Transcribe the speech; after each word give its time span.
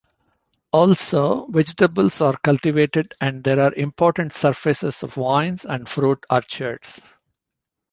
Also 0.71 1.45
vegetables 1.51 2.21
are 2.21 2.35
cultivated 2.43 3.13
and 3.21 3.43
there 3.43 3.59
are 3.59 3.71
important 3.75 4.33
surfaces 4.33 5.03
of 5.03 5.15
wines 5.15 5.63
and 5.63 5.87
fruit 5.87 6.25
orchards. 6.27 7.03